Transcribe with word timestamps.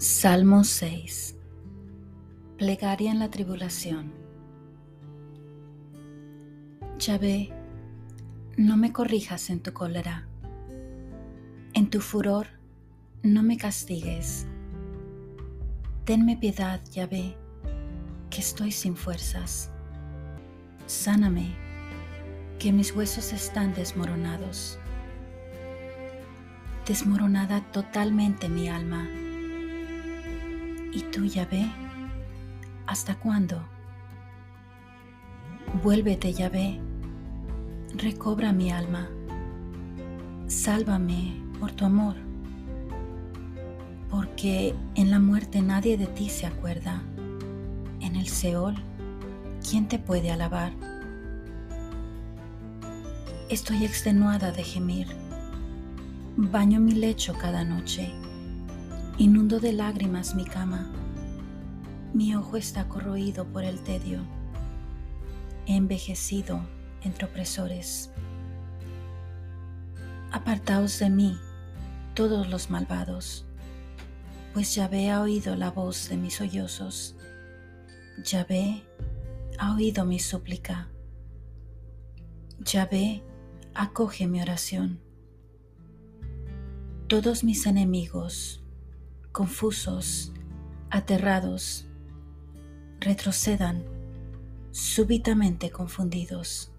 Salmo 0.00 0.62
6 0.62 1.34
Plegaria 2.56 3.10
en 3.10 3.18
la 3.18 3.30
tribulación 3.30 4.12
Yahvé, 7.00 7.50
no 8.56 8.76
me 8.76 8.92
corrijas 8.92 9.50
en 9.50 9.58
tu 9.58 9.72
cólera. 9.72 10.28
En 11.74 11.90
tu 11.90 12.00
furor, 12.00 12.46
no 13.24 13.42
me 13.42 13.56
castigues. 13.56 14.46
Tenme 16.04 16.36
piedad, 16.36 16.80
Yahvé, 16.92 17.36
que 18.30 18.38
estoy 18.38 18.70
sin 18.70 18.94
fuerzas. 18.94 19.72
Sáname, 20.86 21.56
que 22.60 22.72
mis 22.72 22.94
huesos 22.94 23.32
están 23.32 23.74
desmoronados. 23.74 24.78
Desmoronada 26.86 27.62
totalmente 27.72 28.48
mi 28.48 28.68
alma 28.68 29.08
¿Y 30.92 31.02
tú, 31.02 31.26
Yahvé? 31.26 31.70
¿Hasta 32.86 33.14
cuándo? 33.14 33.62
Vuélvete, 35.82 36.32
Yahvé. 36.32 36.80
Recobra 37.94 38.52
mi 38.52 38.70
alma. 38.70 39.06
Sálvame 40.46 41.34
por 41.60 41.72
tu 41.72 41.84
amor. 41.84 42.14
Porque 44.10 44.74
en 44.94 45.10
la 45.10 45.18
muerte 45.18 45.60
nadie 45.60 45.98
de 45.98 46.06
ti 46.06 46.30
se 46.30 46.46
acuerda. 46.46 47.02
En 48.00 48.16
el 48.16 48.26
Seol, 48.26 48.74
¿quién 49.68 49.88
te 49.88 49.98
puede 49.98 50.30
alabar? 50.30 50.72
Estoy 53.50 53.84
extenuada 53.84 54.52
de 54.52 54.64
gemir. 54.64 55.08
Baño 56.38 56.80
mi 56.80 56.92
lecho 56.92 57.34
cada 57.34 57.62
noche 57.64 58.10
Inundo 59.20 59.58
de 59.58 59.72
lágrimas 59.72 60.36
mi 60.36 60.44
cama. 60.44 60.92
Mi 62.14 62.36
ojo 62.36 62.56
está 62.56 62.86
corroído 62.86 63.48
por 63.48 63.64
el 63.64 63.80
tedio. 63.80 64.20
He 65.66 65.74
envejecido 65.74 66.60
entre 67.02 67.26
opresores. 67.26 68.12
Apartaos 70.30 71.00
de 71.00 71.10
mí, 71.10 71.36
todos 72.14 72.48
los 72.48 72.70
malvados, 72.70 73.44
pues 74.54 74.76
Yahvé 74.76 75.10
ha 75.10 75.20
oído 75.20 75.56
la 75.56 75.72
voz 75.72 76.08
de 76.08 76.16
mis 76.16 76.34
sollozos. 76.34 77.16
Yahvé 78.24 78.84
ha 79.58 79.74
oído 79.74 80.04
mi 80.04 80.20
súplica. 80.20 80.90
Yahvé 82.60 83.24
acoge 83.74 84.28
mi 84.28 84.40
oración. 84.40 85.00
Todos 87.08 87.42
mis 87.42 87.66
enemigos 87.66 88.62
confusos, 89.38 90.32
aterrados, 90.90 91.86
retrocedan 92.98 93.84
súbitamente 94.72 95.70
confundidos. 95.70 96.72